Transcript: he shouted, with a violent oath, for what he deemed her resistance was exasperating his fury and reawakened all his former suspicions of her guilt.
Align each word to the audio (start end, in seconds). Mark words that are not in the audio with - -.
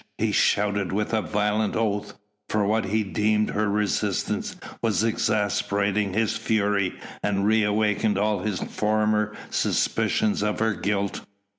he 0.17 0.31
shouted, 0.31 0.91
with 0.91 1.13
a 1.13 1.21
violent 1.21 1.75
oath, 1.75 2.15
for 2.49 2.65
what 2.65 2.85
he 2.85 3.03
deemed 3.03 3.51
her 3.51 3.69
resistance 3.69 4.55
was 4.81 5.03
exasperating 5.03 6.11
his 6.13 6.35
fury 6.35 6.95
and 7.21 7.45
reawakened 7.45 8.17
all 8.17 8.39
his 8.39 8.59
former 8.63 9.31
suspicions 9.51 10.41
of 10.41 10.57
her 10.57 10.73
guilt. 10.73 11.21